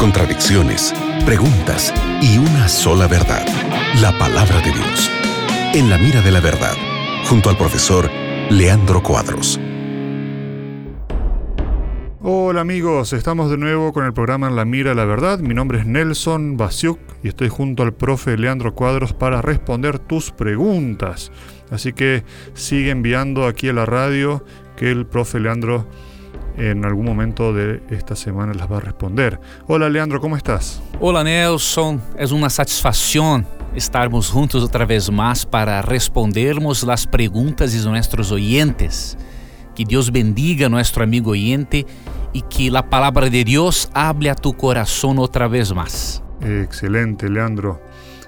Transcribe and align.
contradicciones, 0.00 0.92
preguntas 1.24 1.94
y 2.20 2.38
una 2.38 2.66
sola 2.68 3.06
verdad, 3.06 3.46
la 4.00 4.10
palabra 4.18 4.56
de 4.60 4.72
Dios. 4.72 5.10
En 5.72 5.88
la 5.88 5.98
mira 5.98 6.20
de 6.20 6.32
la 6.32 6.40
verdad, 6.40 6.74
junto 7.28 7.48
al 7.48 7.56
profesor 7.56 8.10
Leandro 8.50 9.00
Cuadros. 9.04 9.60
Hola 12.22 12.62
amigos, 12.62 13.12
estamos 13.12 13.52
de 13.52 13.56
nuevo 13.56 13.92
con 13.92 14.04
el 14.04 14.12
programa 14.12 14.50
la 14.50 14.64
Mira 14.64 14.94
la 14.94 15.04
Verdad. 15.04 15.38
Mi 15.38 15.54
nombre 15.54 15.78
es 15.78 15.86
Nelson 15.86 16.56
Basiuk 16.56 16.98
y 17.22 17.28
estoy 17.28 17.48
junto 17.48 17.84
al 17.84 17.92
profe 17.92 18.36
Leandro 18.36 18.74
Cuadros 18.74 19.12
para 19.12 19.40
responder 19.42 20.00
tus 20.00 20.32
preguntas. 20.32 21.30
Así 21.70 21.92
que 21.92 22.24
sigue 22.54 22.90
enviando 22.90 23.46
aquí 23.46 23.68
a 23.68 23.74
la 23.74 23.86
radio 23.86 24.44
que 24.76 24.90
el 24.90 25.06
profe 25.06 25.38
Leandro 25.38 25.86
en 26.56 26.84
algún 26.84 27.06
momento 27.06 27.52
de 27.52 27.82
esta 27.90 28.16
semana 28.16 28.54
las 28.54 28.70
va 28.70 28.78
a 28.78 28.80
responder. 28.80 29.40
Hola 29.66 29.88
Leandro, 29.88 30.20
¿cómo 30.20 30.36
estás? 30.36 30.82
Hola 31.00 31.24
Nelson, 31.24 32.00
es 32.18 32.32
una 32.32 32.50
satisfacción 32.50 33.46
estarmos 33.74 34.30
juntos 34.30 34.64
otra 34.64 34.84
vez 34.84 35.10
más 35.10 35.46
para 35.46 35.82
respondermos 35.82 36.82
las 36.82 37.06
preguntas 37.06 37.72
de 37.72 37.88
nuestros 37.88 38.32
oyentes. 38.32 39.16
Que 39.74 39.84
Dios 39.84 40.10
bendiga 40.10 40.66
a 40.66 40.68
nuestro 40.68 41.04
amigo 41.04 41.30
oyente 41.30 41.86
y 42.32 42.42
que 42.42 42.70
la 42.70 42.88
palabra 42.88 43.30
de 43.30 43.44
Dios 43.44 43.88
hable 43.94 44.30
a 44.30 44.34
tu 44.34 44.56
corazón 44.56 45.18
otra 45.18 45.48
vez 45.48 45.72
más. 45.72 46.22
Excelente, 46.40 47.28
Leandro. 47.28 47.80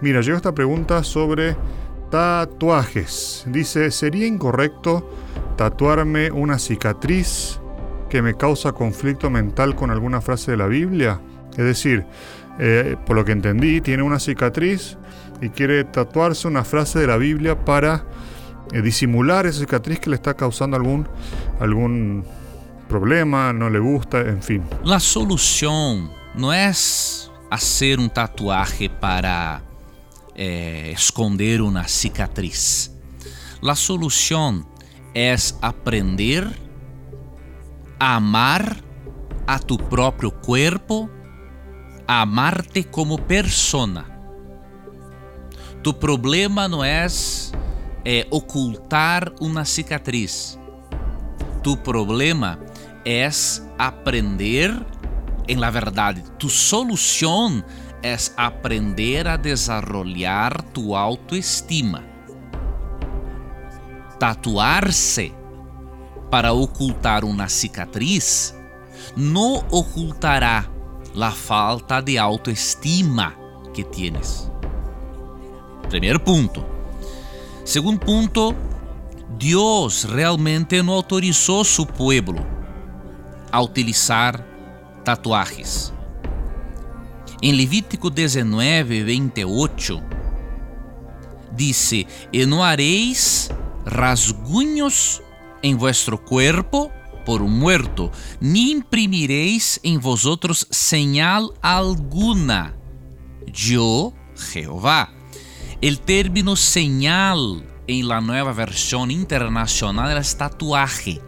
Mira, 0.00 0.20
llegó 0.20 0.36
esta 0.36 0.54
pregunta 0.54 1.02
sobre 1.04 1.56
tatuajes. 2.10 3.44
Dice, 3.46 3.90
¿sería 3.90 4.26
incorrecto 4.26 5.08
tatuarme 5.56 6.30
una 6.30 6.58
cicatriz 6.58 7.60
que 8.08 8.22
me 8.22 8.34
causa 8.34 8.72
conflicto 8.72 9.30
mental 9.30 9.74
con 9.74 9.90
alguna 9.90 10.20
frase 10.20 10.52
de 10.52 10.56
la 10.56 10.66
Biblia. 10.66 11.20
Es 11.52 11.64
decir, 11.64 12.04
eh, 12.58 12.96
por 13.06 13.16
lo 13.16 13.24
que 13.24 13.32
entendí, 13.32 13.80
tiene 13.80 14.02
una 14.02 14.18
cicatriz 14.18 14.96
y 15.40 15.50
quiere 15.50 15.84
tatuarse 15.84 16.48
una 16.48 16.64
frase 16.64 16.98
de 16.98 17.06
la 17.06 17.16
Biblia 17.16 17.64
para 17.64 18.04
eh, 18.72 18.82
disimular 18.82 19.46
esa 19.46 19.60
cicatriz 19.60 20.00
que 20.00 20.10
le 20.10 20.16
está 20.16 20.34
causando 20.34 20.76
algún, 20.76 21.08
algún 21.60 22.24
problema, 22.88 23.52
no 23.52 23.70
le 23.70 23.78
gusta, 23.78 24.20
en 24.20 24.42
fin. 24.42 24.62
La 24.84 25.00
solución 25.00 26.10
no 26.34 26.52
es 26.52 27.30
hacer 27.50 27.98
un 27.98 28.10
tatuaje 28.10 28.90
para 28.90 29.62
eh, 30.34 30.92
esconder 30.94 31.62
una 31.62 31.86
cicatriz. 31.86 32.92
La 33.60 33.74
solución 33.74 34.66
es 35.14 35.56
aprender 35.62 36.67
amar 37.98 38.76
a 39.46 39.58
tu 39.58 39.76
próprio 39.76 40.30
corpo, 40.30 41.10
amarte 42.06 42.84
como 42.84 43.18
persona. 43.18 44.04
Tu 45.82 45.94
problema 45.94 46.68
não 46.68 46.84
é, 46.84 47.06
é 48.04 48.26
ocultar 48.30 49.32
uma 49.40 49.64
cicatriz. 49.64 50.58
Tu 51.62 51.76
problema 51.76 52.58
é 53.04 53.28
aprender, 53.78 54.70
em 55.48 55.56
la 55.56 55.70
verdade, 55.70 56.22
tu 56.38 56.48
solução 56.48 57.64
é 58.02 58.16
aprender 58.36 59.26
a 59.26 59.36
desarrollar 59.36 60.62
tu 60.74 60.94
autoestima. 60.94 62.04
Tatuar-se 64.18 65.37
para 66.30 66.52
ocultar 66.52 67.24
uma 67.24 67.48
cicatriz 67.48 68.54
não 69.16 69.64
ocultará 69.70 70.66
a 71.20 71.30
falta 71.32 72.00
de 72.00 72.16
autoestima 72.16 73.34
que 73.74 73.82
tienes. 73.82 74.50
Primeiro 75.88 76.20
ponto. 76.20 76.64
Segundo 77.64 77.98
ponto, 77.98 78.54
Deus 79.30 80.04
realmente 80.04 80.80
não 80.80 80.94
autorizou 80.94 81.64
seu 81.64 81.84
povo 81.84 82.36
a 83.50 83.60
utilizar 83.60 84.44
tatuagens. 85.04 85.92
Em 87.42 87.52
Levítico 87.52 88.10
19, 88.10 89.02
28, 89.02 90.02
disse: 91.52 92.06
E 92.32 92.46
não 92.46 92.62
hareis 92.62 93.50
rasgunhos 93.84 95.22
em 95.62 95.74
vuestro 95.74 96.18
cuerpo 96.18 96.90
por 97.24 97.42
um 97.42 97.48
muerto, 97.48 98.10
ni 98.40 98.72
imprimiréis 98.72 99.78
em 99.84 99.98
vosotros 99.98 100.66
señal 100.70 101.52
alguna. 101.60 102.74
Yo, 103.52 104.14
Jehová. 104.34 105.12
El 105.80 106.00
término 106.00 106.56
señal 106.56 107.64
en 107.86 108.08
la 108.08 108.20
nueva 108.20 108.52
versión 108.52 109.10
internacional 109.10 110.16
es 110.16 110.36
tatuaje. 110.36 111.20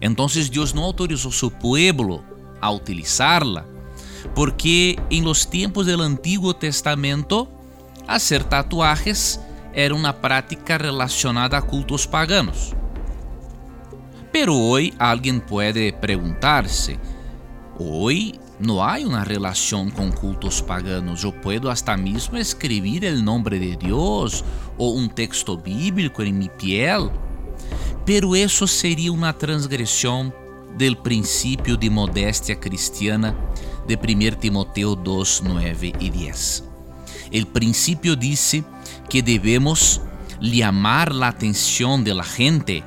Entonces 0.00 0.50
Dios 0.50 0.74
no 0.74 0.84
autorizó 0.84 1.30
su 1.30 1.50
pueblo 1.50 2.24
a 2.60 2.70
utilizarla, 2.70 3.66
porque 4.34 4.98
en 5.10 5.24
los 5.24 5.48
tiempos 5.48 5.86
del 5.86 6.00
Antiguo 6.00 6.54
Testamento, 6.54 7.50
hacer 8.06 8.44
tatuajes 8.44 9.40
era 9.76 9.94
uma 9.94 10.14
prática 10.14 10.78
relacionada 10.78 11.58
a 11.58 11.62
cultos 11.62 12.06
paganos. 12.06 12.74
Pero 14.32 14.56
hoy 14.56 14.94
alguien 14.98 15.38
puede 15.38 15.92
preguntarse, 15.92 16.98
hoy 17.78 18.40
no 18.58 18.82
hay 18.82 19.04
una 19.04 19.22
relación 19.22 19.90
con 19.90 20.12
cultos 20.12 20.62
paganos. 20.62 21.20
Yo 21.20 21.30
puedo 21.30 21.70
hasta 21.70 21.94
mismo 21.94 22.38
escribir 22.38 23.04
el 23.04 23.22
nombre 23.22 23.58
de 23.58 23.76
Dios 23.76 24.44
o 24.78 24.88
un 24.88 25.10
texto 25.10 25.58
bíblico 25.58 26.22
en 26.22 26.38
mi 26.38 26.48
piel. 26.48 27.10
Pero 28.06 28.34
eso 28.34 28.66
sería 28.66 29.12
una 29.12 29.36
transgresión 29.36 30.34
del 30.78 30.96
principio 30.96 31.76
de 31.76 31.90
modestia 31.90 32.58
cristiana 32.58 33.34
de 33.86 33.96
1 33.96 34.38
Timoteo 34.38 34.96
2, 34.96 35.42
9 35.44 35.92
y 36.00 36.10
10. 36.10 36.75
El 37.30 37.46
principio 37.46 38.16
dice 38.16 38.64
que 39.08 39.22
debemos 39.22 40.00
llamar 40.40 41.14
la 41.14 41.28
atención 41.28 42.02
de 42.04 42.14
la 42.14 42.24
gente, 42.24 42.84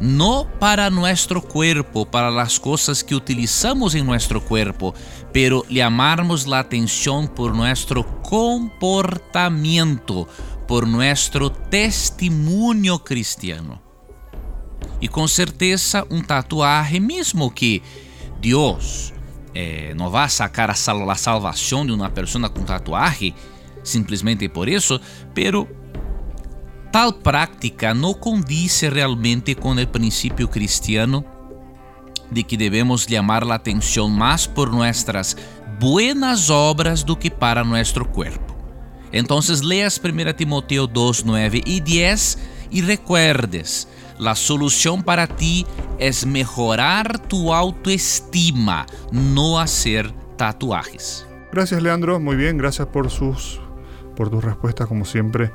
no 0.00 0.48
para 0.58 0.90
nuestro 0.90 1.42
cuerpo, 1.42 2.06
para 2.06 2.30
las 2.30 2.58
cosas 2.58 3.04
que 3.04 3.14
utilizamos 3.14 3.94
en 3.94 4.06
nuestro 4.06 4.42
cuerpo, 4.42 4.94
pero 5.32 5.64
llamarnos 5.68 6.46
la 6.46 6.60
atención 6.60 7.28
por 7.28 7.54
nuestro 7.54 8.22
comportamiento, 8.22 10.26
por 10.66 10.86
nuestro 10.86 11.50
testimonio 11.50 13.00
cristiano. 13.00 13.90
E 15.00 15.08
com 15.08 15.26
certeza 15.26 16.06
um 16.10 16.22
tatuaje, 16.22 17.00
mesmo 17.00 17.50
que 17.50 17.82
Deus 18.40 19.12
eh, 19.54 19.94
não 19.96 20.10
vá 20.10 20.28
sacar 20.28 20.70
a, 20.70 20.74
sal 20.74 21.08
a 21.08 21.14
salvação 21.14 21.86
de 21.86 21.92
uma 21.92 22.10
pessoa 22.10 22.50
com 22.50 22.62
tatuaje, 22.62 23.34
simplesmente 23.82 24.48
por 24.48 24.68
isso, 24.68 25.00
pero 25.34 25.68
tal 26.92 27.12
prática 27.12 27.94
não 27.94 28.14
condice 28.14 28.88
realmente 28.88 29.54
com 29.54 29.74
o 29.74 29.86
princípio 29.86 30.48
cristiano 30.48 31.24
de 32.30 32.42
que 32.42 32.56
devemos 32.56 33.04
chamar 33.04 33.42
a 33.44 33.54
atenção 33.54 34.08
mais 34.08 34.46
por 34.46 34.70
nossas 34.70 35.36
buenas 35.78 36.50
obras 36.50 37.02
do 37.02 37.16
que 37.16 37.30
para 37.30 37.64
nosso 37.64 38.04
corpo. 38.04 38.56
Então, 39.12 39.40
leas 39.64 39.98
1 39.98 40.32
Timoteo 40.36 40.86
2, 40.86 41.24
9 41.24 41.62
e 41.66 41.80
10 41.80 42.38
e 42.70 42.80
recuerdes, 42.80 43.88
a 44.24 44.34
solução 44.34 45.00
para 45.00 45.26
ti 45.26 45.66
é 45.98 46.10
melhorar 46.26 47.18
tu 47.18 47.52
autoestima, 47.52 48.86
não 49.10 49.58
hacer 49.58 50.10
tatuajes. 50.36 51.26
Gracias 51.52 51.82
Leandro, 51.82 52.20
muy 52.20 52.36
bien, 52.36 52.56
gracias 52.56 52.86
por 52.86 53.10
sus 53.10 53.60
por 54.20 54.28
tus 54.28 54.44
respuestas 54.44 54.86
como 54.86 55.06
siempre. 55.06 55.50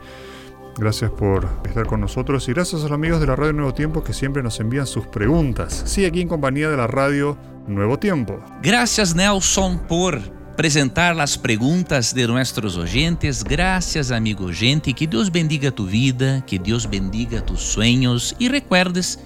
Gracias 0.76 1.12
por 1.12 1.48
estar 1.68 1.86
con 1.86 2.02
nosotros 2.02 2.50
y 2.50 2.54
gracias 2.54 2.82
a 2.82 2.86
los 2.86 2.94
amigos 2.94 3.20
de 3.20 3.28
la 3.28 3.36
Radio 3.36 3.54
Nuevo 3.54 3.76
Tiempo 3.76 4.04
que 4.04 4.12
siempre 4.12 4.42
nos 4.42 4.60
envían 4.60 4.88
sus 4.88 5.06
preguntas. 5.06 5.84
Sí, 5.86 6.04
aquí 6.04 6.22
en 6.22 6.28
compañía 6.28 6.68
de 6.68 6.76
la 6.76 6.88
Radio 6.88 7.38
Nuevo 7.68 8.00
Tiempo. 8.00 8.40
Gracias 8.64 9.14
Nelson 9.14 9.78
por 9.88 10.20
presentar 10.58 11.20
as 11.20 11.38
perguntas 11.38 12.16
de 12.16 12.28
nossos 12.28 12.76
oyentes. 12.76 13.44
Gracias, 13.44 14.10
amigo 14.10 14.50
gente. 14.52 14.94
Que 14.94 15.06
Deus 15.06 15.32
bendiga 15.32 15.70
tu 15.70 15.86
vida, 15.86 16.44
que 16.48 16.58
Deus 16.58 16.90
bendiga 16.90 17.46
tus 17.46 17.62
sueños 17.62 18.36
e 18.40 18.50
recuerdes 18.50 19.20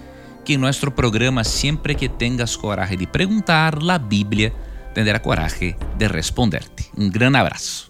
que 0.44 0.56
em 0.56 0.58
nosso 0.58 0.92
programa, 0.92 1.46
sempre 1.46 1.96
que 1.96 2.10
tengas 2.10 2.58
coragem 2.58 2.98
de 2.98 3.08
perguntar, 3.08 3.80
a 3.90 3.98
Bíblia 3.98 4.52
tendrá 4.94 5.18
coragem 5.18 5.78
de 5.98 6.08
responderte. 6.10 6.92
Um 6.98 7.10
grande 7.10 7.38
abraço. 7.38 7.90